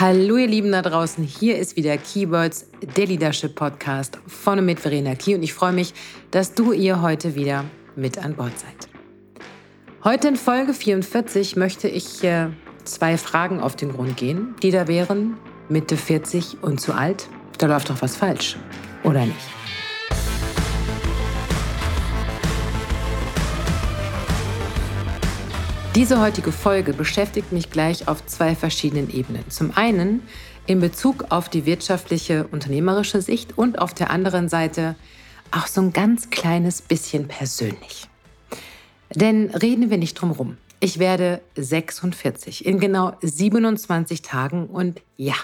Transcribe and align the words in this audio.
Hallo 0.00 0.38
ihr 0.38 0.48
Lieben 0.48 0.72
da 0.72 0.82
draußen, 0.82 1.22
hier 1.22 1.56
ist 1.56 1.76
wieder 1.76 1.96
Keywords, 1.96 2.66
der 2.96 3.06
Leadership 3.06 3.54
Podcast 3.54 4.18
von 4.26 4.58
und 4.58 4.64
mit 4.64 4.80
Verena 4.80 5.14
Key 5.14 5.36
und 5.36 5.44
ich 5.44 5.54
freue 5.54 5.72
mich, 5.72 5.94
dass 6.32 6.52
du 6.52 6.72
ihr 6.72 7.00
heute 7.00 7.36
wieder 7.36 7.64
mit 7.94 8.18
an 8.18 8.34
Bord 8.34 8.58
seid. 8.58 8.88
Heute 10.02 10.26
in 10.26 10.34
Folge 10.34 10.74
44 10.74 11.54
möchte 11.54 11.86
ich 11.86 12.24
äh, 12.24 12.48
zwei 12.82 13.16
Fragen 13.16 13.60
auf 13.60 13.76
den 13.76 13.92
Grund 13.92 14.16
gehen, 14.16 14.56
die 14.64 14.72
da 14.72 14.88
wären, 14.88 15.36
Mitte 15.68 15.96
40 15.96 16.60
und 16.60 16.80
zu 16.80 16.92
alt, 16.92 17.28
da 17.58 17.68
läuft 17.68 17.88
doch 17.88 18.02
was 18.02 18.16
falsch, 18.16 18.56
oder 19.04 19.24
nicht? 19.24 19.63
Diese 25.96 26.20
heutige 26.20 26.50
Folge 26.50 26.92
beschäftigt 26.92 27.52
mich 27.52 27.70
gleich 27.70 28.08
auf 28.08 28.26
zwei 28.26 28.56
verschiedenen 28.56 29.14
Ebenen. 29.14 29.48
Zum 29.48 29.70
einen 29.76 30.22
in 30.66 30.80
Bezug 30.80 31.26
auf 31.28 31.48
die 31.48 31.66
wirtschaftliche, 31.66 32.48
unternehmerische 32.48 33.22
Sicht 33.22 33.56
und 33.56 33.78
auf 33.78 33.94
der 33.94 34.10
anderen 34.10 34.48
Seite 34.48 34.96
auch 35.52 35.68
so 35.68 35.80
ein 35.80 35.92
ganz 35.92 36.30
kleines 36.30 36.82
bisschen 36.82 37.28
persönlich. 37.28 38.08
Denn 39.14 39.50
reden 39.50 39.88
wir 39.88 39.98
nicht 39.98 40.14
drum 40.14 40.32
rum. 40.32 40.56
Ich 40.80 40.98
werde 40.98 41.40
46 41.54 42.66
in 42.66 42.80
genau 42.80 43.12
27 43.22 44.22
Tagen 44.22 44.66
und 44.66 45.00
ja, 45.16 45.36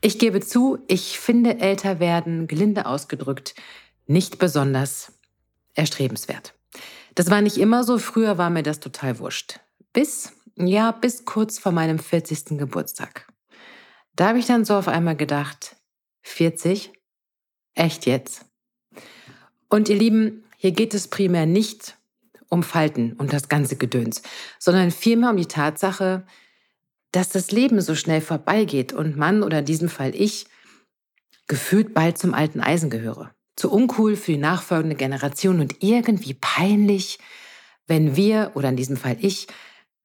ich 0.00 0.20
gebe 0.20 0.38
zu, 0.40 0.78
ich 0.86 1.18
finde 1.18 1.58
älter 1.58 1.98
werden, 1.98 2.46
gelinde 2.46 2.86
ausgedrückt, 2.86 3.56
nicht 4.06 4.38
besonders 4.38 5.12
erstrebenswert. 5.74 6.54
Das 7.16 7.28
war 7.28 7.40
nicht 7.40 7.56
immer 7.56 7.82
so, 7.82 7.98
früher 7.98 8.38
war 8.38 8.50
mir 8.50 8.62
das 8.62 8.78
total 8.78 9.18
wurscht. 9.18 9.60
Bis, 9.94 10.32
ja, 10.56 10.90
bis 10.90 11.24
kurz 11.24 11.60
vor 11.60 11.70
meinem 11.70 12.00
40. 12.00 12.58
Geburtstag. 12.58 13.28
Da 14.16 14.28
habe 14.28 14.40
ich 14.40 14.46
dann 14.46 14.64
so 14.64 14.74
auf 14.74 14.88
einmal 14.88 15.16
gedacht, 15.16 15.76
40? 16.22 16.92
Echt 17.74 18.04
jetzt? 18.04 18.44
Und 19.68 19.88
ihr 19.88 19.94
Lieben, 19.94 20.44
hier 20.56 20.72
geht 20.72 20.94
es 20.94 21.06
primär 21.06 21.46
nicht 21.46 21.96
um 22.48 22.64
Falten 22.64 23.12
und 23.12 23.32
das 23.32 23.48
ganze 23.48 23.76
Gedöns, 23.76 24.22
sondern 24.58 24.90
vielmehr 24.90 25.30
um 25.30 25.36
die 25.36 25.46
Tatsache, 25.46 26.26
dass 27.12 27.28
das 27.28 27.52
Leben 27.52 27.80
so 27.80 27.94
schnell 27.94 28.20
vorbeigeht 28.20 28.92
und 28.92 29.16
man 29.16 29.44
oder 29.44 29.60
in 29.60 29.64
diesem 29.64 29.88
Fall 29.88 30.12
ich 30.16 30.46
gefühlt 31.46 31.94
bald 31.94 32.18
zum 32.18 32.34
alten 32.34 32.60
Eisen 32.60 32.90
gehöre. 32.90 33.32
Zu 33.54 33.70
uncool 33.70 34.16
für 34.16 34.32
die 34.32 34.38
nachfolgende 34.38 34.96
Generation 34.96 35.60
und 35.60 35.84
irgendwie 35.84 36.34
peinlich, 36.34 37.20
wenn 37.86 38.16
wir 38.16 38.50
oder 38.54 38.70
in 38.70 38.76
diesem 38.76 38.96
Fall 38.96 39.16
ich 39.20 39.46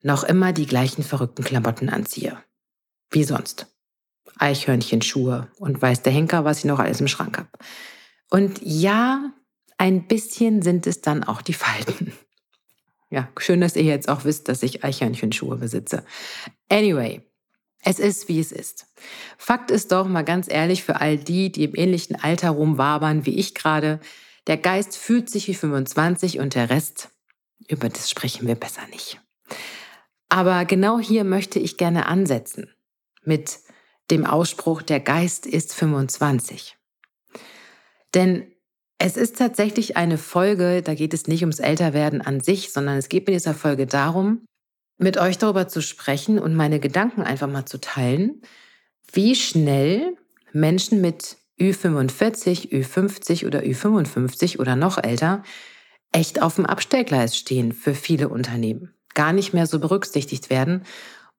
noch 0.02 0.24
immer 0.24 0.54
die 0.54 0.66
gleichen 0.66 1.04
verrückten 1.04 1.44
Klamotten 1.44 1.90
anziehe. 1.90 2.38
Wie 3.10 3.24
sonst. 3.24 3.68
Eichhörnchenschuhe 4.38 5.48
und 5.58 5.82
weiß 5.82 6.04
der 6.04 6.14
Henker, 6.14 6.46
was 6.46 6.60
ich 6.60 6.66
noch 6.66 6.80
alles 6.80 7.02
im 7.02 7.08
Schrank 7.08 7.38
habe. 7.38 7.50
Und 8.30 8.62
ja, 8.62 9.34
ein 9.78 10.08
bisschen 10.08 10.62
sind 10.62 10.88
es 10.88 11.02
dann 11.02 11.24
auch 11.24 11.42
die 11.42 11.54
Falten. 11.54 12.14
Ja, 13.12 13.28
schön, 13.40 13.60
dass 13.60 13.76
ihr 13.76 13.82
jetzt 13.82 14.08
auch 14.08 14.24
wisst, 14.24 14.50
dass 14.50 14.62
ich 14.62 14.84
Eichhörnchenschuhe 14.84 15.56
besitze. 15.56 16.06
Anyway, 16.70 17.24
es 17.82 17.98
ist, 17.98 18.28
wie 18.28 18.40
es 18.40 18.52
ist. 18.52 18.86
Fakt 19.40 19.72
ist 19.72 19.92
doch 19.92 20.08
mal 20.08 20.22
ganz 20.22 20.48
ehrlich 20.48 20.84
für 20.84 21.02
all 21.02 21.18
die, 21.18 21.52
die 21.52 21.64
im 21.64 21.76
ähnlichen 21.76 22.18
Alter 22.18 22.52
rumwabern 22.52 23.26
wie 23.26 23.40
ich 23.40 23.56
gerade, 23.56 24.00
der 24.46 24.58
Geist 24.58 24.96
fühlt 24.96 25.28
sich 25.28 25.48
wie 25.48 25.56
25 25.56 26.38
und 26.38 26.54
der 26.54 26.70
Rest, 26.70 27.10
über 27.68 27.90
das 27.90 28.12
sprechen 28.12 28.48
wir 28.48 28.54
besser 28.54 28.86
nicht. 28.92 29.20
Aber 30.30 30.66
genau 30.66 31.00
hier 31.00 31.24
möchte 31.24 31.60
ich 31.60 31.78
gerne 31.78 32.06
ansetzen 32.06 32.70
mit 33.24 33.60
dem 34.12 34.26
Ausspruch, 34.26 34.82
der 34.84 35.00
Geist 35.00 35.46
ist 35.46 35.74
25. 35.74 36.78
Denn 38.14 38.52
es 39.00 39.18
ist 39.18 39.38
tatsächlich 39.38 39.98
eine 39.98 40.18
Folge, 40.18 40.82
da 40.82 40.94
geht 40.94 41.14
es 41.14 41.28
nicht 41.28 41.42
ums 41.42 41.60
Älterwerden 41.60 42.22
an 42.22 42.42
sich, 42.42 42.72
sondern 42.72 42.98
es 42.98 43.10
geht 43.10 43.28
in 43.28 43.34
dieser 43.34 43.54
Folge 43.54 43.88
darum, 43.88 44.46
mit 44.98 45.18
euch 45.18 45.38
darüber 45.38 45.68
zu 45.68 45.82
sprechen 45.82 46.38
und 46.38 46.56
meine 46.56 46.80
Gedanken 46.80 47.22
einfach 47.22 47.48
mal 47.48 47.66
zu 47.66 47.80
teilen, 47.80 48.42
wie 49.12 49.36
schnell 49.36 50.18
Menschen 50.52 51.02
mit 51.02 51.38
Ü45, 51.60 52.72
Ü50 52.72 53.48
oder 53.48 53.62
Ü55 53.62 54.60
oder 54.60 54.76
noch 54.76 55.02
älter 55.02 55.44
echt 56.12 56.42
auf 56.42 56.56
dem 56.56 56.66
Abstellgleis 56.66 57.38
stehen 57.38 57.72
für 57.72 57.94
viele 57.94 58.30
Unternehmen 58.30 58.94
gar 59.14 59.34
nicht 59.34 59.54
mehr 59.54 59.68
so 59.68 59.80
berücksichtigt 59.80 60.50
werden. 60.50 60.84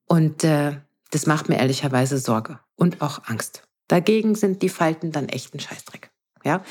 Und 0.05 0.43
äh, 0.43 0.77
das 1.11 1.25
macht 1.25 1.49
mir 1.49 1.57
ehrlicherweise 1.57 2.17
Sorge 2.17 2.59
und 2.75 3.01
auch 3.01 3.21
Angst. 3.25 3.63
Dagegen 3.87 4.35
sind 4.35 4.61
die 4.61 4.69
Falten 4.69 5.11
dann 5.11 5.29
echt 5.29 5.53
ein 5.53 5.59
Scheißdreck. 5.59 6.11
Ja? 6.43 6.63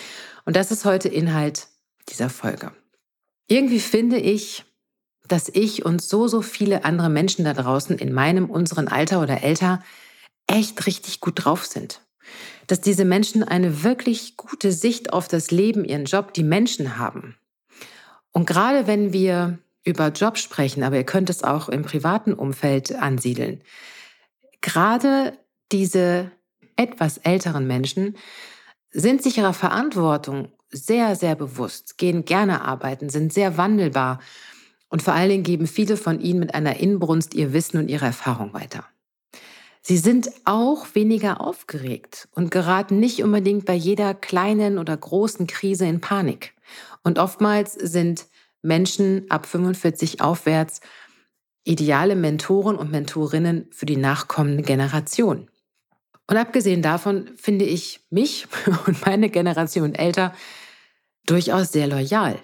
Und 0.44 0.56
das 0.56 0.70
ist 0.70 0.84
heute 0.84 1.08
Inhalt 1.08 1.68
dieser 2.08 2.30
Folge. 2.30 2.72
Irgendwie 3.46 3.80
finde 3.80 4.18
ich, 4.18 4.64
dass 5.28 5.48
ich 5.48 5.84
und 5.84 6.02
so, 6.02 6.28
so 6.28 6.42
viele 6.42 6.84
andere 6.84 7.08
Menschen 7.08 7.44
da 7.44 7.52
draußen 7.52 7.98
in 7.98 8.12
meinem, 8.12 8.50
unseren 8.50 8.88
Alter 8.88 9.20
oder 9.22 9.42
älter 9.42 9.82
echt 10.46 10.86
richtig 10.86 11.20
gut 11.20 11.44
drauf 11.44 11.66
sind. 11.66 12.00
Dass 12.66 12.80
diese 12.80 13.04
Menschen 13.04 13.42
eine 13.42 13.82
wirklich 13.82 14.36
gute 14.36 14.72
Sicht 14.72 15.12
auf 15.12 15.28
das 15.28 15.50
Leben, 15.50 15.84
ihren 15.84 16.04
Job, 16.04 16.32
die 16.32 16.42
Menschen 16.42 16.98
haben. 16.98 17.36
Und 18.32 18.46
gerade 18.46 18.86
wenn 18.86 19.12
wir 19.12 19.58
über 19.84 20.08
Job 20.08 20.38
sprechen, 20.38 20.82
aber 20.82 20.96
ihr 20.96 21.04
könnt 21.04 21.30
es 21.30 21.42
auch 21.42 21.68
im 21.68 21.82
privaten 21.82 22.32
Umfeld 22.34 22.94
ansiedeln. 22.94 23.62
Gerade 24.60 25.38
diese 25.72 26.30
etwas 26.76 27.18
älteren 27.18 27.66
Menschen 27.66 28.16
sind 28.90 29.22
sich 29.22 29.38
ihrer 29.38 29.54
Verantwortung 29.54 30.52
sehr, 30.70 31.16
sehr 31.16 31.34
bewusst, 31.34 31.98
gehen 31.98 32.24
gerne 32.24 32.62
arbeiten, 32.62 33.08
sind 33.08 33.32
sehr 33.32 33.56
wandelbar 33.56 34.20
und 34.88 35.02
vor 35.02 35.14
allen 35.14 35.30
Dingen 35.30 35.42
geben 35.44 35.66
viele 35.66 35.96
von 35.96 36.20
ihnen 36.20 36.40
mit 36.40 36.54
einer 36.54 36.76
Inbrunst 36.78 37.34
ihr 37.34 37.52
Wissen 37.52 37.78
und 37.78 37.88
ihre 37.88 38.06
Erfahrung 38.06 38.52
weiter. 38.52 38.84
Sie 39.82 39.96
sind 39.96 40.30
auch 40.44 40.86
weniger 40.94 41.40
aufgeregt 41.40 42.28
und 42.32 42.50
geraten 42.50 43.00
nicht 43.00 43.22
unbedingt 43.22 43.64
bei 43.64 43.74
jeder 43.74 44.14
kleinen 44.14 44.78
oder 44.78 44.96
großen 44.96 45.46
Krise 45.46 45.86
in 45.86 46.00
Panik. 46.00 46.54
Und 47.02 47.18
oftmals 47.18 47.72
sind 47.72 48.26
Menschen 48.62 49.30
ab 49.30 49.46
45 49.46 50.20
aufwärts 50.20 50.80
ideale 51.64 52.16
Mentoren 52.16 52.76
und 52.76 52.90
Mentorinnen 52.90 53.68
für 53.70 53.86
die 53.86 53.96
nachkommende 53.96 54.62
Generation. 54.62 55.50
Und 56.26 56.36
abgesehen 56.36 56.82
davon 56.82 57.30
finde 57.36 57.64
ich 57.64 58.00
mich 58.10 58.46
und 58.86 59.04
meine 59.04 59.30
Generation 59.30 59.94
älter 59.94 60.34
durchaus 61.26 61.72
sehr 61.72 61.86
loyal. 61.86 62.38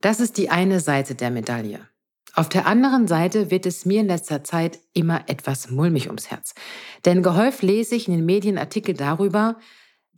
Das 0.00 0.18
ist 0.18 0.38
die 0.38 0.50
eine 0.50 0.80
Seite 0.80 1.14
der 1.14 1.30
Medaille. 1.30 1.80
Auf 2.34 2.48
der 2.48 2.66
anderen 2.66 3.06
Seite 3.08 3.50
wird 3.50 3.66
es 3.66 3.84
mir 3.84 4.00
in 4.00 4.06
letzter 4.06 4.44
Zeit 4.44 4.78
immer 4.94 5.28
etwas 5.28 5.70
mulmig 5.70 6.06
ums 6.06 6.30
Herz. 6.30 6.54
Denn 7.04 7.22
gehäuft 7.22 7.62
lese 7.62 7.96
ich 7.96 8.08
in 8.08 8.14
den 8.14 8.24
Medien 8.24 8.56
Artikel 8.56 8.94
darüber, 8.94 9.58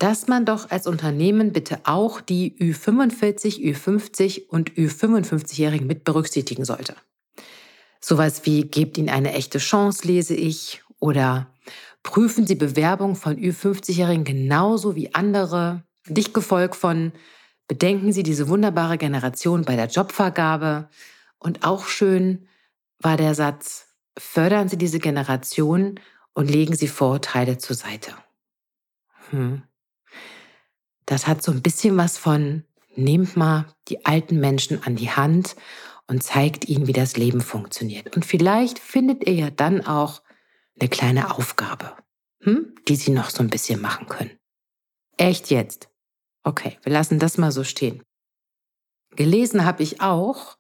dass 0.03 0.27
man 0.27 0.45
doch 0.45 0.69
als 0.69 0.89
Unternehmen 0.89 1.53
bitte 1.53 1.79
auch 1.85 2.21
die 2.21 2.59
Ü45, 2.59 3.61
Ü50 3.61 4.49
und 4.49 4.73
Ü55-Jährigen 4.73 5.87
mit 5.87 6.03
berücksichtigen 6.03 6.65
sollte. 6.65 6.97
Sowas 8.01 8.45
wie 8.45 8.63
gebt 8.63 8.99
ihnen 8.99 9.11
eine 9.11 9.33
echte 9.33 9.59
Chance, 9.59 10.05
lese 10.05 10.35
ich, 10.35 10.83
oder 10.99 11.47
prüfen 12.03 12.49
Sie 12.49 12.57
Bewerbung 12.57 13.15
von 13.15 13.37
Ü50-Jährigen 13.37 14.25
genauso 14.25 14.97
wie 14.97 15.15
andere, 15.15 15.85
dicht 16.09 16.35
gefolgt 16.35 16.75
von 16.75 17.13
bedenken 17.69 18.13
Sie 18.13 18.25
diese 18.25 18.49
wunderbare 18.49 18.99
Generation 18.99 19.63
bei 19.63 19.77
der 19.77 19.87
Jobvergabe 19.87 20.89
und 21.39 21.65
auch 21.65 21.87
schön 21.87 22.49
war 22.99 23.17
der 23.17 23.37
Satz, 23.37 23.87
fördern 24.19 24.69
Sie 24.69 24.79
diese 24.79 24.99
Generation 24.99 26.01
und 26.35 26.51
legen 26.51 26.75
Sie 26.75 26.89
Vorurteile 26.89 27.59
zur 27.59 27.77
Seite. 27.77 28.13
Hm. 29.31 29.63
Das 31.07 31.27
hat 31.27 31.43
so 31.43 31.53
ein 31.53 31.63
bisschen 31.63 31.97
was 31.97 32.19
von, 32.19 32.65
nehmt 32.95 33.37
mal 33.37 33.67
die 33.89 34.05
alten 34.05 34.41
Menschen 34.41 34.83
an 34.83 34.97
die 34.97 35.11
Hand 35.11 35.57
und 36.07 36.23
zeigt 36.23 36.69
ihnen, 36.69 36.87
wie 36.87 36.93
das 36.93 37.17
Leben 37.17 37.41
funktioniert. 37.41 38.15
Und 38.15 38.25
vielleicht 38.25 38.79
findet 38.79 39.27
ihr 39.27 39.35
ja 39.35 39.51
dann 39.51 39.87
auch 39.87 40.23
eine 40.79 40.89
kleine 40.89 41.35
Aufgabe, 41.35 41.97
hm, 42.41 42.75
die 42.89 42.97
sie 42.97 43.11
noch 43.11 43.31
so 43.31 43.43
ein 43.43 43.51
bisschen 43.51 43.81
machen 43.81 44.07
können. 44.09 44.39
Echt 45.17 45.51
jetzt? 45.51 45.89
Okay, 46.43 46.79
wir 46.83 46.93
lassen 46.93 47.19
das 47.19 47.39
mal 47.39 47.53
so 47.53 47.65
stehen. 47.65 48.03
Gelesen 49.15 49.65
habe 49.65 49.83
ich 49.83 50.01
auch, 50.01 50.57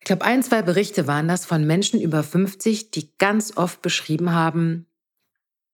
ich 0.00 0.06
glaube, 0.06 0.24
ein, 0.24 0.42
zwei 0.42 0.62
Berichte 0.62 1.06
waren 1.06 1.28
das 1.28 1.44
von 1.44 1.66
Menschen 1.66 2.00
über 2.00 2.22
50, 2.22 2.90
die 2.90 3.16
ganz 3.18 3.56
oft 3.56 3.82
beschrieben 3.82 4.32
haben, 4.32 4.86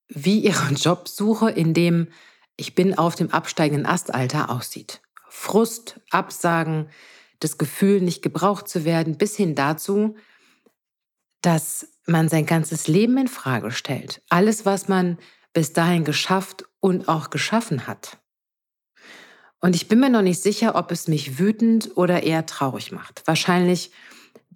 wie 0.07 0.39
ihre 0.39 0.73
Jobsuche 0.73 1.49
in 1.49 1.73
dem 1.73 2.09
ich 2.57 2.75
bin 2.75 2.97
auf 2.97 3.15
dem 3.15 3.31
absteigenden 3.31 3.85
Astalter 3.85 4.49
aussieht. 4.49 5.01
Frust, 5.29 5.99
Absagen, 6.09 6.89
das 7.39 7.57
Gefühl, 7.57 8.01
nicht 8.01 8.23
gebraucht 8.23 8.67
zu 8.67 8.83
werden, 8.83 9.17
bis 9.17 9.35
hin 9.35 9.53
dazu, 9.55 10.15
dass 11.41 11.87
man 12.07 12.29
sein 12.29 12.45
ganzes 12.45 12.87
Leben 12.87 13.17
in 13.17 13.27
Frage 13.27 13.71
stellt. 13.71 14.21
Alles, 14.29 14.65
was 14.65 14.87
man 14.87 15.19
bis 15.53 15.73
dahin 15.73 16.03
geschafft 16.03 16.65
und 16.79 17.07
auch 17.07 17.29
geschaffen 17.29 17.85
hat. 17.87 18.17
Und 19.59 19.75
ich 19.75 19.87
bin 19.87 19.99
mir 19.99 20.09
noch 20.09 20.21
nicht 20.21 20.41
sicher, 20.41 20.75
ob 20.75 20.91
es 20.91 21.07
mich 21.07 21.39
wütend 21.39 21.95
oder 21.95 22.23
eher 22.23 22.45
traurig 22.45 22.91
macht. 22.91 23.23
Wahrscheinlich 23.25 23.91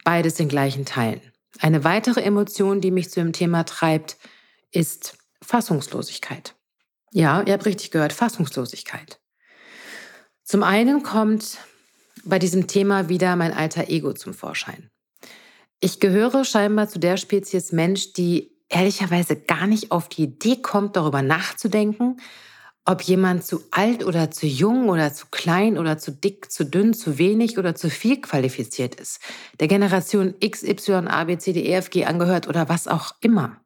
beides 0.04 0.40
in 0.40 0.48
gleichen 0.48 0.86
Teilen. 0.86 1.22
Eine 1.60 1.84
weitere 1.84 2.22
Emotion, 2.22 2.82
die 2.82 2.92
mich 2.92 3.10
zu 3.10 3.20
dem 3.20 3.34
Thema 3.34 3.64
treibt, 3.64 4.18
ist 4.72 5.18
Fassungslosigkeit. 5.42 6.56
Ja, 7.14 7.42
ihr 7.42 7.54
habt 7.54 7.66
richtig 7.66 7.92
gehört, 7.92 8.14
Fassungslosigkeit. 8.14 9.20
Zum 10.44 10.64
einen 10.64 11.04
kommt 11.04 11.58
bei 12.24 12.40
diesem 12.40 12.68
Thema 12.68 13.10
wieder 13.10 13.36
mein 13.36 13.54
alter 13.54 13.90
Ego 13.90 14.14
zum 14.14 14.34
Vorschein. 14.34 14.90
Ich 15.80 16.00
gehöre 16.00 16.46
scheinbar 16.46 16.88
zu 16.88 17.00
der 17.00 17.18
Spezies 17.18 17.72
Mensch, 17.72 18.14
die 18.14 18.52
ehrlicherweise 18.70 19.36
gar 19.36 19.68
nicht 19.68 19.92
auf 19.92 20.08
die 20.08 20.24
Idee 20.24 20.62
kommt, 20.62 20.96
darüber 20.96 21.22
nachzudenken, 21.22 22.18
ob 22.86 23.02
jemand 23.02 23.46
zu 23.46 23.62
alt 23.72 24.06
oder 24.06 24.32
zu 24.32 24.48
jung 24.48 24.90
oder 24.90 25.14
zu 25.14 25.28
klein 25.30 25.78
oder 25.78 25.98
zu 25.98 26.12
dick, 26.12 26.52
zu 26.52 26.66
dünn, 26.66 26.94
zu 26.94 27.18
wenig 27.18 27.58
oder 27.58 27.76
zu 27.76 27.90
viel 27.90 28.22
qualifiziert 28.22 28.96
ist, 28.96 29.20
der 29.60 29.68
Generation 29.68 30.34
X, 30.40 30.64
Y, 30.64 31.08
A, 31.08 31.28
E, 31.28 32.06
angehört 32.06 32.48
oder 32.48 32.70
was 32.70 32.88
auch 32.88 33.16
immer. 33.22 33.58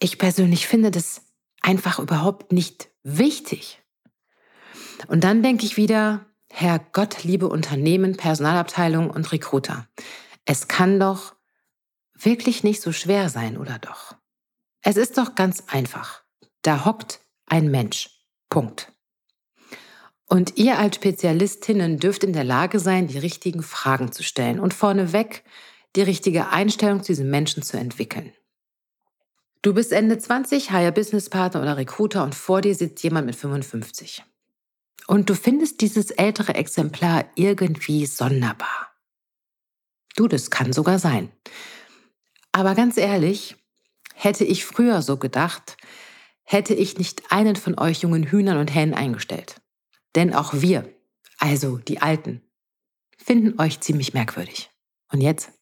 Ich 0.00 0.18
persönlich 0.18 0.66
finde 0.66 0.90
das 0.90 1.22
einfach 1.60 1.98
überhaupt 1.98 2.52
nicht 2.52 2.88
wichtig. 3.02 3.82
Und 5.08 5.24
dann 5.24 5.42
denke 5.42 5.64
ich 5.64 5.76
wieder, 5.76 6.26
Herr 6.50 6.78
Gott, 6.78 7.24
liebe 7.24 7.48
Unternehmen, 7.48 8.16
Personalabteilung 8.16 9.10
und 9.10 9.32
Recruiter. 9.32 9.86
Es 10.44 10.68
kann 10.68 10.98
doch 10.98 11.34
wirklich 12.14 12.64
nicht 12.64 12.82
so 12.82 12.92
schwer 12.92 13.28
sein, 13.28 13.56
oder 13.56 13.78
doch? 13.78 14.16
Es 14.82 14.96
ist 14.96 15.16
doch 15.16 15.34
ganz 15.34 15.64
einfach. 15.68 16.22
Da 16.62 16.84
hockt 16.84 17.20
ein 17.46 17.70
Mensch. 17.70 18.10
Punkt. 18.48 18.92
Und 20.26 20.56
ihr 20.58 20.78
als 20.78 20.96
Spezialistinnen 20.96 21.98
dürft 21.98 22.24
in 22.24 22.32
der 22.32 22.44
Lage 22.44 22.78
sein, 22.78 23.06
die 23.06 23.18
richtigen 23.18 23.62
Fragen 23.62 24.12
zu 24.12 24.22
stellen 24.22 24.60
und 24.60 24.74
vorneweg 24.74 25.44
die 25.96 26.02
richtige 26.02 26.48
Einstellung 26.50 27.02
zu 27.02 27.12
diesem 27.12 27.30
Menschen 27.30 27.62
zu 27.62 27.76
entwickeln. 27.76 28.32
Du 29.62 29.74
bist 29.74 29.92
Ende 29.92 30.16
20, 30.18 30.70
Higher 30.70 30.90
Business 30.90 31.28
Partner 31.28 31.60
oder 31.60 31.76
Recruiter 31.76 32.24
und 32.24 32.34
vor 32.34 32.62
dir 32.62 32.74
sitzt 32.74 33.02
jemand 33.02 33.26
mit 33.26 33.36
55. 33.36 34.24
Und 35.06 35.28
du 35.28 35.34
findest 35.34 35.82
dieses 35.82 36.10
ältere 36.10 36.54
Exemplar 36.54 37.26
irgendwie 37.34 38.06
sonderbar. 38.06 38.90
Du, 40.16 40.28
das 40.28 40.50
kann 40.50 40.72
sogar 40.72 40.98
sein. 40.98 41.30
Aber 42.52 42.74
ganz 42.74 42.96
ehrlich, 42.96 43.56
hätte 44.14 44.44
ich 44.44 44.64
früher 44.64 45.02
so 45.02 45.18
gedacht, 45.18 45.76
hätte 46.42 46.74
ich 46.74 46.96
nicht 46.96 47.30
einen 47.30 47.56
von 47.56 47.78
euch 47.78 48.00
jungen 48.00 48.24
Hühnern 48.24 48.56
und 48.56 48.74
Hähnen 48.74 48.94
eingestellt. 48.94 49.60
Denn 50.14 50.34
auch 50.34 50.54
wir, 50.54 50.90
also 51.38 51.76
die 51.76 52.00
Alten, 52.00 52.42
finden 53.18 53.60
euch 53.60 53.80
ziemlich 53.80 54.14
merkwürdig. 54.14 54.70
Und 55.12 55.20
jetzt? 55.20 55.59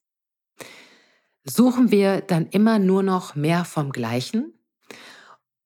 Suchen 1.48 1.90
wir 1.90 2.20
dann 2.20 2.46
immer 2.46 2.78
nur 2.78 3.02
noch 3.02 3.34
mehr 3.34 3.64
vom 3.64 3.90
Gleichen? 3.90 4.52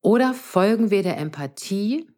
Oder 0.00 0.34
folgen 0.34 0.90
wir 0.90 1.02
der 1.02 1.18
Empathie, 1.18 2.08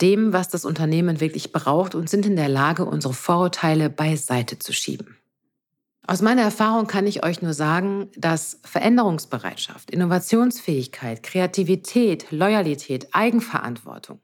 dem, 0.00 0.32
was 0.32 0.48
das 0.48 0.64
Unternehmen 0.64 1.20
wirklich 1.20 1.52
braucht 1.52 1.94
und 1.94 2.08
sind 2.08 2.26
in 2.26 2.36
der 2.36 2.48
Lage, 2.48 2.84
unsere 2.84 3.14
Vorurteile 3.14 3.90
beiseite 3.90 4.58
zu 4.58 4.72
schieben? 4.72 5.16
Aus 6.06 6.22
meiner 6.22 6.42
Erfahrung 6.42 6.86
kann 6.86 7.06
ich 7.06 7.24
euch 7.24 7.42
nur 7.42 7.54
sagen, 7.54 8.10
dass 8.16 8.58
Veränderungsbereitschaft, 8.64 9.90
Innovationsfähigkeit, 9.90 11.22
Kreativität, 11.22 12.32
Loyalität, 12.32 13.14
Eigenverantwortung, 13.14 14.20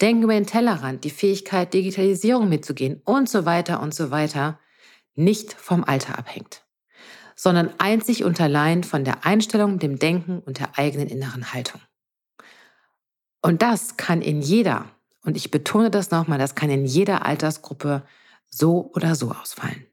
Denken 0.00 0.24
über 0.24 0.34
den 0.34 0.46
Tellerrand, 0.46 1.04
die 1.04 1.10
Fähigkeit, 1.10 1.72
Digitalisierung 1.72 2.48
mitzugehen 2.48 3.00
und 3.04 3.28
so 3.28 3.46
weiter 3.46 3.80
und 3.80 3.94
so 3.94 4.10
weiter 4.10 4.58
nicht 5.14 5.52
vom 5.52 5.84
Alter 5.84 6.18
abhängt, 6.18 6.63
sondern 7.44 7.74
einzig 7.76 8.24
und 8.24 8.40
allein 8.40 8.84
von 8.84 9.04
der 9.04 9.26
Einstellung, 9.26 9.78
dem 9.78 9.98
Denken 9.98 10.38
und 10.38 10.60
der 10.60 10.78
eigenen 10.78 11.08
inneren 11.08 11.52
Haltung. 11.52 11.78
Und 13.42 13.60
das 13.60 13.98
kann 13.98 14.22
in 14.22 14.40
jeder, 14.40 14.86
und 15.24 15.36
ich 15.36 15.50
betone 15.50 15.90
das 15.90 16.10
nochmal, 16.10 16.38
das 16.38 16.54
kann 16.54 16.70
in 16.70 16.86
jeder 16.86 17.26
Altersgruppe 17.26 18.02
so 18.48 18.90
oder 18.94 19.14
so 19.14 19.30
ausfallen. 19.30 19.86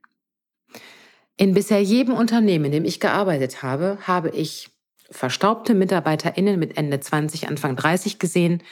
In 1.35 1.53
bisher 1.53 1.83
jedem 1.83 2.13
Unternehmen, 2.13 2.63
in 2.63 2.71
dem 2.71 2.85
ich 2.85 3.01
gearbeitet 3.01 3.61
habe, 3.61 3.97
habe 4.07 4.29
ich 4.29 4.69
verstaubte 5.09 5.73
MitarbeiterInnen 5.73 6.57
mit 6.57 6.77
Ende 6.77 7.01
20, 7.01 7.49
Anfang 7.49 7.75
30 7.75 8.17
gesehen, 8.17 8.63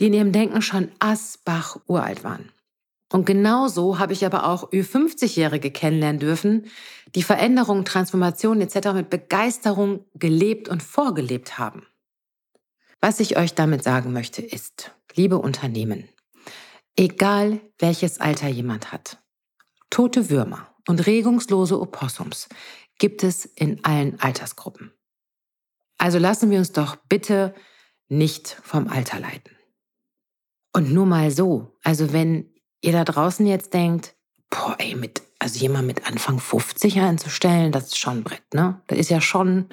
die 0.00 0.08
in 0.08 0.14
ihrem 0.14 0.32
Denken 0.32 0.62
schon 0.62 0.90
asbach 0.98 1.78
uralt 1.86 2.24
waren. 2.24 2.50
Und 3.10 3.24
genauso 3.24 3.98
habe 3.98 4.12
ich 4.12 4.26
aber 4.26 4.46
auch 4.46 4.70
Ü50-Jährige 4.70 5.70
kennenlernen 5.70 6.20
dürfen, 6.20 6.66
die 7.14 7.22
Veränderungen, 7.22 7.84
Transformationen 7.84 8.60
etc. 8.60 8.92
mit 8.92 9.10
Begeisterung 9.10 10.04
gelebt 10.14 10.68
und 10.68 10.82
vorgelebt 10.82 11.58
haben. 11.58 11.86
Was 13.00 13.20
ich 13.20 13.38
euch 13.38 13.54
damit 13.54 13.82
sagen 13.82 14.12
möchte 14.12 14.42
ist, 14.42 14.92
liebe 15.14 15.38
Unternehmen, 15.38 16.08
egal 16.96 17.60
welches 17.78 18.20
Alter 18.20 18.48
jemand 18.48 18.92
hat, 18.92 19.18
tote 19.88 20.28
Würmer 20.28 20.74
und 20.86 21.06
regungslose 21.06 21.80
Opossums 21.80 22.48
gibt 22.98 23.22
es 23.22 23.44
in 23.44 23.84
allen 23.84 24.20
Altersgruppen. 24.20 24.92
Also 25.96 26.18
lassen 26.18 26.50
wir 26.50 26.58
uns 26.58 26.72
doch 26.72 26.96
bitte 26.96 27.54
nicht 28.08 28.48
vom 28.62 28.88
Alter 28.88 29.20
leiten. 29.20 29.56
Und 30.72 30.92
nur 30.92 31.06
mal 31.06 31.30
so, 31.30 31.76
also 31.82 32.12
wenn 32.12 32.52
ihr 32.80 32.92
da 32.92 33.04
draußen 33.04 33.46
jetzt 33.46 33.74
denkt, 33.74 34.14
boah, 34.50 34.76
ey, 34.78 34.94
mit, 34.94 35.22
also 35.38 35.58
jemand 35.58 35.86
mit 35.86 36.06
Anfang 36.06 36.40
50 36.40 37.00
einzustellen, 37.00 37.72
das 37.72 37.88
ist 37.88 37.98
schon 37.98 38.18
ein 38.18 38.24
Brett, 38.24 38.54
ne? 38.54 38.80
Das 38.86 38.98
ist 38.98 39.10
ja 39.10 39.20
schon, 39.20 39.68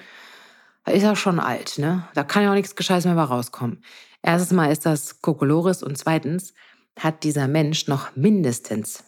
das 0.84 0.96
ist 0.96 1.04
ja 1.04 1.16
schon 1.16 1.40
alt, 1.40 1.78
ne? 1.78 2.08
Da 2.14 2.24
kann 2.24 2.44
ja 2.44 2.52
auch 2.52 2.56
nichts 2.56 2.76
Gescheites 2.76 3.06
mehr 3.06 3.16
rauskommen. 3.16 3.84
Erstens 4.22 4.52
mal 4.52 4.72
ist 4.72 4.86
das 4.86 5.22
Kokolores 5.22 5.84
und 5.84 5.98
zweitens 5.98 6.54
hat 6.98 7.24
dieser 7.24 7.48
Mensch 7.48 7.88
noch 7.88 8.16
mindestens 8.16 9.04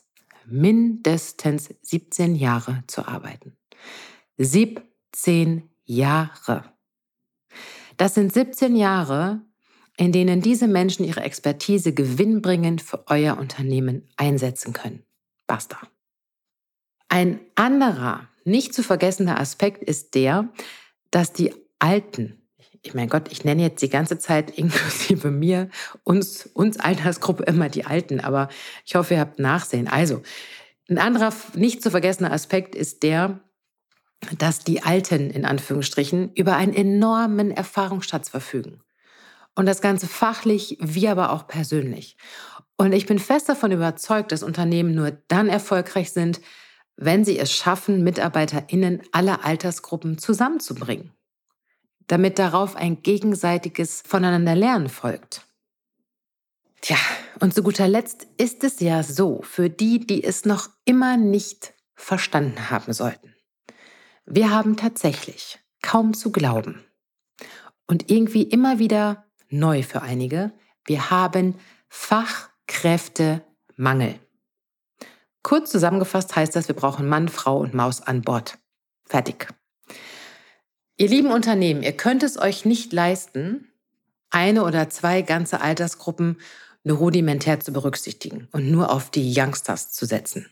mindestens 0.48 1.70
17 1.82 2.36
Jahre 2.36 2.84
zu 2.88 3.08
arbeiten. 3.08 3.58
17 4.38 5.70
Jahre. 5.84 6.64
Das 7.98 8.14
sind 8.14 8.34
17 8.34 8.76
Jahre, 8.76 9.42
in 9.98 10.12
denen 10.12 10.42
diese 10.42 10.68
Menschen 10.68 11.06
ihre 11.06 11.22
Expertise 11.22 11.94
gewinnbringend 11.94 12.82
für 12.82 13.04
euer 13.08 13.38
Unternehmen 13.38 14.08
einsetzen 14.16 14.74
können. 14.74 15.04
Basta. 15.48 15.78
Ein 17.10 17.40
anderer, 17.56 18.28
nicht 18.46 18.74
zu 18.74 18.84
vergessender 18.84 19.40
Aspekt 19.40 19.84
ist 19.84 20.16
der, 20.16 20.50
dass 21.12 21.34
die 21.34 21.54
Alten 21.80 22.48
ich 22.88 22.94
mein 22.94 23.10
Gott, 23.10 23.32
ich 23.32 23.44
nenne 23.44 23.62
jetzt 23.62 23.82
die 23.82 23.90
ganze 23.90 24.18
Zeit 24.18 24.50
inklusive 24.58 25.30
mir, 25.30 25.70
uns, 26.04 26.46
uns 26.54 26.80
Altersgruppe 26.80 27.44
immer 27.44 27.70
die 27.70 27.86
Alten, 27.86 28.20
aber 28.20 28.50
ich 28.86 28.96
hoffe, 28.96 29.16
ihr 29.16 29.20
habt 29.20 29.40
Nachsehen. 29.40 29.88
Also, 29.88 30.22
ein 30.90 30.98
anderer 30.98 31.34
nicht 31.54 31.84
zu 31.84 31.92
vergessener 31.92 32.32
Aspekt 32.32 32.74
ist 32.74 33.04
der, 33.04 33.42
dass 34.38 34.60
die 34.60 34.84
Alten 34.84 35.30
in 35.30 35.46
Anführungsstrichen 35.46 36.32
über 36.34 36.56
einen 36.56 36.74
enormen 36.74 37.52
Erfahrungsschatz 37.52 38.30
verfügen. 38.30 38.82
Und 39.58 39.66
das 39.66 39.82
Ganze 39.82 40.08
fachlich 40.08 40.78
wie 40.80 41.10
aber 41.10 41.34
auch 41.34 41.48
persönlich. 41.48 42.16
Und 42.78 42.94
ich 42.94 43.08
bin 43.08 43.20
fest 43.20 43.50
davon 43.50 43.74
überzeugt, 43.74 44.32
dass 44.32 44.44
Unternehmen 44.44 44.96
nur 44.96 45.12
dann 45.28 45.50
erfolgreich 45.50 46.14
sind, 46.14 46.40
wenn 46.96 47.26
sie 47.26 47.38
es 47.38 47.52
schaffen, 47.52 48.04
MitarbeiterInnen 48.04 49.02
aller 49.12 49.44
Altersgruppen 49.44 50.18
zusammenzubringen 50.18 51.12
damit 52.08 52.40
darauf 52.40 52.76
ein 52.76 53.04
gegenseitiges 53.04 54.02
Voneinanderlernen 54.06 54.90
folgt. 54.90 55.46
Tja, 56.82 56.98
und 57.40 57.54
zu 57.54 57.64
guter 57.64 57.88
Letzt 57.88 58.28
ist 58.38 58.64
es 58.64 58.80
ja 58.80 59.04
so, 59.04 59.42
für 59.42 59.70
die, 59.70 60.00
die 60.00 60.24
es 60.24 60.46
noch 60.46 60.70
immer 60.86 61.18
nicht 61.18 61.74
verstanden 61.96 62.70
haben 62.70 62.94
sollten. 62.94 63.36
Wir 64.26 64.52
haben 64.52 64.78
tatsächlich 64.78 65.60
kaum 65.82 66.14
zu 66.14 66.32
glauben 66.32 66.84
und 67.88 68.10
irgendwie 68.12 68.44
immer 68.44 68.80
wieder 68.80 69.26
neu 69.50 69.84
für 69.84 70.02
einige, 70.02 70.52
wir 70.86 71.10
haben 71.10 71.56
Fachkräftemangel. 71.90 74.16
Kurz 75.44 75.72
zusammengefasst 75.72 76.36
heißt 76.36 76.56
das, 76.56 76.68
wir 76.68 76.76
brauchen 76.76 77.08
Mann, 77.08 77.30
Frau 77.30 77.60
und 77.60 77.74
Maus 77.74 78.02
an 78.02 78.22
Bord. 78.22 78.58
Fertig. 79.06 79.48
Ihr 80.98 81.08
lieben 81.08 81.32
Unternehmen, 81.32 81.84
ihr 81.84 81.96
könnt 81.96 82.24
es 82.24 82.38
euch 82.38 82.66
nicht 82.66 82.92
leisten, 82.92 83.72
eine 84.30 84.64
oder 84.64 84.90
zwei 84.90 85.22
ganze 85.22 85.62
Altersgruppen 85.62 86.42
nur 86.84 86.98
rudimentär 86.98 87.60
zu 87.60 87.72
berücksichtigen 87.72 88.48
und 88.52 88.72
nur 88.72 88.92
auf 88.92 89.12
die 89.12 89.34
Youngsters 89.38 89.92
zu 89.92 90.06
setzen. 90.06 90.48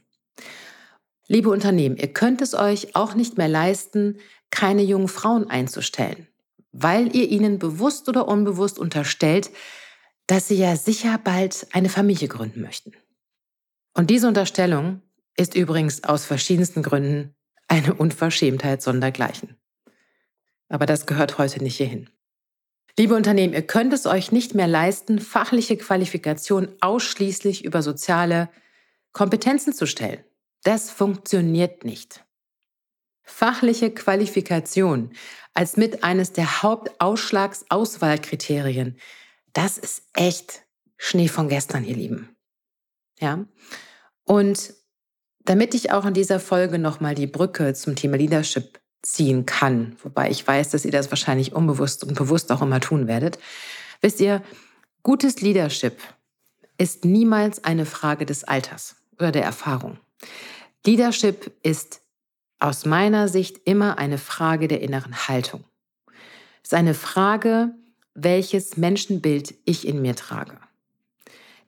Liebe 1.28 1.50
Unternehmen, 1.50 1.98
ihr 1.98 2.14
könnt 2.14 2.42
es 2.42 2.54
euch 2.54 2.96
auch 2.96 3.16
nicht 3.16 3.38
mehr 3.38 3.48
leisten, 3.48 4.20
keine 4.52 4.84
jungen 4.84 5.08
Frauen 5.08 5.50
einzustellen, 5.50 6.28
weil 6.78 7.16
ihr 7.16 7.30
ihnen 7.30 7.58
bewusst 7.58 8.10
oder 8.10 8.28
unbewusst 8.28 8.80
unterstellt, 8.80 9.50
dass 10.28 10.50
sie 10.50 10.56
ja 10.56 10.76
sicher 10.76 11.18
bald 11.18 11.68
eine 11.72 11.88
Familie 11.90 12.28
gründen 12.28 12.62
möchten. 12.62 12.92
Und 13.94 14.10
diese 14.10 14.28
Unterstellung 14.28 15.02
ist 15.38 15.56
übrigens 15.56 16.04
aus 16.04 16.26
verschiedensten 16.26 16.84
Gründen 16.84 17.34
eine 17.68 17.94
Unverschämtheit 17.94 18.82
sondergleichen. 18.82 19.56
Aber 20.68 20.86
das 20.86 21.06
gehört 21.06 21.38
heute 21.38 21.64
nicht 21.64 21.78
hierhin. 21.78 22.10
Liebe 22.98 23.16
Unternehmen, 23.16 23.54
ihr 23.54 23.66
könnt 23.66 23.94
es 23.94 24.06
euch 24.06 24.32
nicht 24.32 24.54
mehr 24.54 24.68
leisten, 24.68 25.20
fachliche 25.20 25.78
Qualifikation 25.78 26.70
ausschließlich 26.82 27.64
über 27.64 27.82
soziale 27.82 28.50
Kompetenzen 29.14 29.74
zu 29.74 29.86
stellen. 29.86 30.24
Das 30.64 30.90
funktioniert 30.90 31.86
nicht. 31.86 32.25
Fachliche 33.26 33.92
Qualifikation 33.92 35.12
als 35.54 35.78
mit 35.78 36.04
eines 36.04 36.34
der 36.34 36.64
Hauptausschlagsauswahlkriterien, 36.64 38.98
das 39.54 39.78
ist 39.78 40.02
echt 40.14 40.64
Schnee 40.98 41.28
von 41.28 41.50
gestern, 41.50 41.84
ihr 41.84 41.96
Lieben. 41.96 42.36
Ja? 43.20 43.46
Und 44.26 44.74
damit 45.46 45.74
ich 45.74 45.92
auch 45.92 46.06
in 46.06 46.14
dieser 46.14 46.40
Folge 46.40 46.80
nochmal 46.80 47.16
die 47.16 47.28
Brücke 47.28 47.74
zum 47.74 47.96
Thema 47.96 48.18
Leadership 48.18 48.80
ziehen 49.02 49.46
kann, 49.46 49.96
wobei 50.04 50.30
ich 50.30 50.46
weiß, 50.46 50.72
dass 50.72 50.84
ihr 50.84 50.92
das 50.92 51.12
wahrscheinlich 51.12 51.54
unbewusst 51.54 52.04
und 52.04 52.16
bewusst 52.16 52.52
auch 52.52 52.62
immer 52.62 52.80
tun 52.80 53.08
werdet, 53.08 53.38
wisst 54.02 54.20
ihr, 54.20 54.42
gutes 55.04 55.42
Leadership 55.42 55.98
ist 56.78 57.06
niemals 57.06 57.64
eine 57.64 57.86
Frage 57.86 58.26
des 58.26 58.44
Alters 58.44 58.96
oder 59.18 59.32
der 59.32 59.44
Erfahrung. 59.44 60.00
Leadership 60.86 61.52
ist 61.64 62.02
aus 62.60 62.86
meiner 62.86 63.28
Sicht 63.28 63.62
immer 63.66 63.98
eine 63.98 64.18
Frage 64.18 64.68
der 64.68 64.82
inneren 64.82 65.28
Haltung. 65.28 65.64
Es 66.64 66.70
ist 66.70 66.74
eine 66.74 66.94
Frage, 66.94 67.76
welches 68.14 68.78
Menschenbild 68.78 69.54
ich 69.66 69.88
in 69.88 70.02
mir 70.02 70.16
trage. 70.16 70.58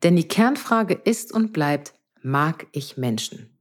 Denn 0.03 0.15
die 0.15 0.27
Kernfrage 0.27 0.93
ist 0.93 1.31
und 1.31 1.53
bleibt, 1.53 1.93
mag 2.21 2.67
ich 2.71 2.97
Menschen? 2.97 3.57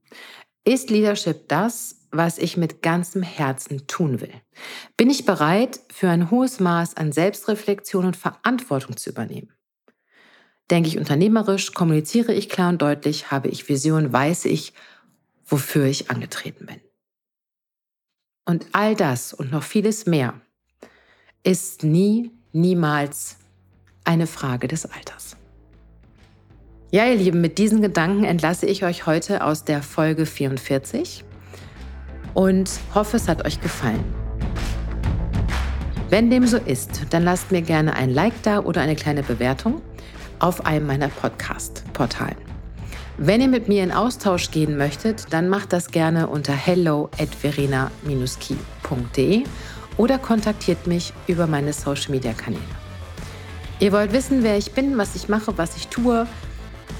Ist 0.63 0.89
Leadership 0.89 1.47
das, 1.47 2.07
was 2.11 2.37
ich 2.37 2.57
mit 2.57 2.81
ganzem 2.81 3.23
Herzen 3.23 3.87
tun 3.87 4.21
will? 4.21 4.33
Bin 4.95 5.09
ich 5.09 5.25
bereit, 5.25 5.79
für 5.93 6.09
ein 6.09 6.31
hohes 6.31 6.59
Maß 6.59 6.97
an 6.97 7.11
Selbstreflexion 7.11 8.05
und 8.05 8.17
Verantwortung 8.17 8.97
zu 8.97 9.09
übernehmen? 9.09 9.53
Denke 10.69 10.89
ich 10.89 10.97
unternehmerisch, 10.97 11.73
kommuniziere 11.73 12.33
ich 12.33 12.49
klar 12.49 12.69
und 12.69 12.81
deutlich, 12.81 13.31
habe 13.31 13.47
ich 13.47 13.69
Vision, 13.69 14.11
weiß 14.11 14.45
ich, 14.45 14.73
wofür 15.45 15.85
ich 15.85 16.11
angetreten 16.11 16.65
bin. 16.65 16.81
Und 18.47 18.65
all 18.71 18.95
das 18.95 19.33
und 19.33 19.51
noch 19.51 19.61
vieles 19.61 20.05
mehr 20.05 20.33
ist 21.43 21.83
nie, 21.83 22.31
niemals 22.53 23.35
eine 24.05 24.25
Frage 24.25 24.69
des 24.69 24.85
Alters. 24.85 25.35
Ja, 26.89 27.05
ihr 27.07 27.17
Lieben, 27.17 27.41
mit 27.41 27.57
diesen 27.57 27.81
Gedanken 27.81 28.23
entlasse 28.23 28.65
ich 28.65 28.85
euch 28.85 29.05
heute 29.05 29.43
aus 29.43 29.65
der 29.65 29.83
Folge 29.83 30.25
44 30.25 31.25
und 32.35 32.71
hoffe, 32.95 33.17
es 33.17 33.27
hat 33.27 33.45
euch 33.45 33.59
gefallen. 33.59 34.05
Wenn 36.09 36.29
dem 36.29 36.47
so 36.47 36.55
ist, 36.55 37.01
dann 37.09 37.23
lasst 37.23 37.51
mir 37.51 37.61
gerne 37.61 37.95
ein 37.97 38.11
Like 38.11 38.41
da 38.43 38.59
oder 38.59 38.79
eine 38.79 38.95
kleine 38.95 39.23
Bewertung 39.23 39.81
auf 40.39 40.65
einem 40.65 40.87
meiner 40.87 41.09
Podcast-Portalen. 41.09 42.46
Wenn 43.19 43.41
ihr 43.41 43.47
mit 43.47 43.67
mir 43.67 43.83
in 43.83 43.91
Austausch 43.91 44.51
gehen 44.51 44.77
möchtet, 44.77 45.33
dann 45.33 45.49
macht 45.49 45.73
das 45.73 45.89
gerne 45.89 46.27
unter 46.27 46.53
hello 46.53 47.09
at 47.17 47.33
verena-key.de 47.33 49.43
oder 49.97 50.19
kontaktiert 50.19 50.85
mich 50.85 51.13
über 51.25 51.47
meine 51.47 51.73
Social-Media-Kanäle. 51.73 52.61
Ihr 53.79 53.91
wollt 53.91 54.13
wissen, 54.13 54.43
wer 54.43 54.59
ich 54.59 54.73
bin, 54.73 54.99
was 54.99 55.15
ich 55.15 55.29
mache, 55.29 55.57
was 55.57 55.77
ich 55.77 55.87
tue, 55.87 56.27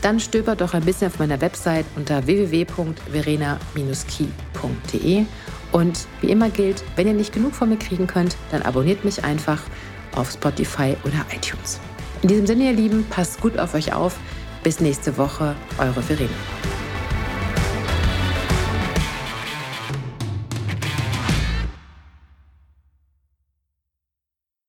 dann 0.02 0.20
stöbert 0.20 0.62
doch 0.62 0.74
ein 0.74 0.84
bisschen 0.84 1.12
auf 1.12 1.20
meiner 1.20 1.40
Website 1.40 1.86
unter 1.96 2.26
www.verena-key.de. 2.26 5.26
Und 5.72 6.08
wie 6.22 6.32
immer 6.32 6.50
gilt, 6.50 6.84
wenn 6.96 7.06
ihr 7.06 7.14
nicht 7.14 7.32
genug 7.32 7.54
von 7.54 7.70
mir 7.70 7.78
kriegen 7.78 8.08
könnt, 8.08 8.38
dann 8.50 8.64
abonniert 8.64 9.06
mich 9.06 9.24
einfach 9.24 9.62
auf 10.16 10.32
Spotify 10.32 10.98
oder 11.04 11.28
iTunes. 11.36 11.80
In 12.24 12.30
diesem 12.30 12.48
Sinne, 12.48 12.64
ihr 12.66 12.74
Lieben, 12.74 13.06
passt 13.08 13.40
gut 13.40 13.60
auf 13.60 13.76
euch 13.76 13.94
auf. 13.94 14.18
Bis 14.68 14.82
nächste 14.82 15.18
Woche, 15.18 15.56
eure 15.78 16.02
Verena. 16.02 16.77